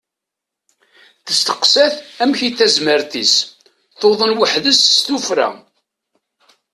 Testeqsa-t 1.25 1.95
amek 2.23 2.39
i 2.47 2.49
d 2.51 2.55
tazmert-is, 2.57 3.33
tuḍen 3.99 4.37
weḥdes 4.39 4.79
s 4.95 4.97
tuffra. 5.05 5.49